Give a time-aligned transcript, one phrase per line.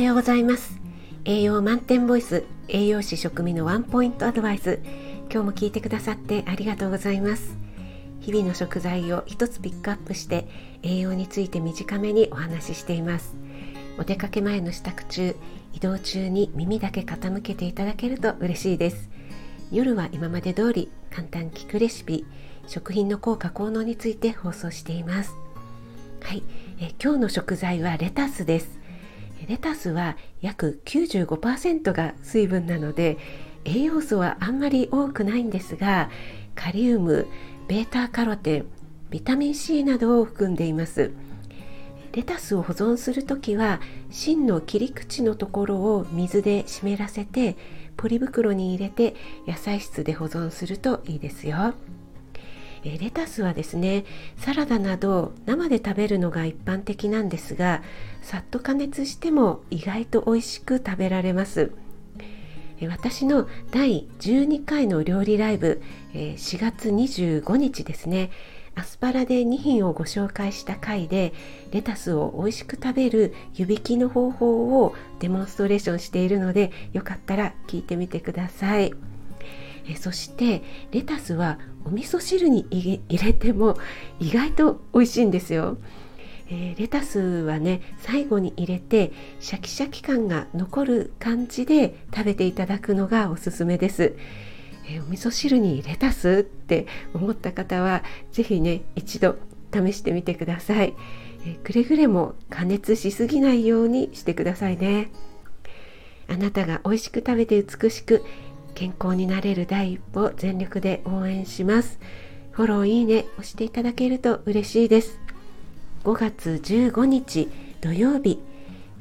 [0.00, 0.80] はようございます。
[1.26, 4.80] 栄養満点ボイス栄養士食味のワンポイントアドバイス。
[5.30, 7.54] 今日も聞いてくださってありがとうございます。
[8.20, 10.48] 日々の食材を一つピックアップして
[10.82, 13.34] 栄養について短めにお話ししています。
[13.98, 15.36] お出かけ前の支度中
[15.74, 19.10] 移動中に耳だけ傾けていただけると嬉しいです。
[19.70, 22.24] 夜は今まで通り簡単聞くレシピ
[22.66, 25.34] 食品の効果効能について放送しています。
[26.22, 26.42] はい、
[26.80, 28.79] え今日の食材はレタスです。
[29.48, 33.18] レタスは約95%が水分なので
[33.64, 36.10] 栄養素はあんまり多くないんですが
[36.54, 37.26] カリウム、
[37.68, 38.66] ベータカロテン、
[39.10, 41.10] ビタミン C などを含んでいます
[42.12, 47.56] レタスを保存する時は芯の切り口のところを水で湿らせて
[47.96, 49.14] ポリ袋に入れて
[49.46, 51.74] 野菜室で保存するといいですよ。
[52.84, 54.04] えレタスはですね
[54.38, 57.82] サラダなど生で食べるのが一般的なんですが
[58.22, 61.72] さっと加熱しても意外と美味しく食べられます
[62.88, 65.82] 私の第12回の料理ライブ
[66.14, 68.30] 4月25日ですね
[68.74, 71.34] アスパラで2品をご紹介した回で
[71.72, 78.94] レタスを美味しく食べる湯引きの方法をデモンストレーションしているのでよかったら聞いてみてください。
[79.90, 83.76] えそしてレタスはお味噌汁に入れても
[84.20, 85.78] 意外と美味しいんですよ。
[86.52, 94.14] えー、レタスはね最後に入れてシャキシャキ感が残る感じで食べていただくのがおすすめです。
[94.88, 98.02] えー、お味噌汁にレタスって思った方は
[98.32, 99.36] 是非ね一度
[99.72, 100.94] 試してみてください、
[101.46, 105.10] えー、くれぐれも加熱しすぎないようにしてくださいね
[106.28, 108.24] あなたが美味しく食べて美しく
[108.80, 111.98] 健康になれる第一歩全力で応援します。
[112.52, 115.20] フォローいいね押していただけると嬉しいです。
[116.04, 117.50] 5月15日
[117.82, 118.40] 土曜日。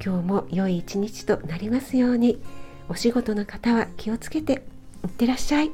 [0.03, 2.41] 今日も良い一日となりますように。
[2.89, 4.63] お仕事の方は気をつけて
[5.05, 5.71] いってらっしゃい。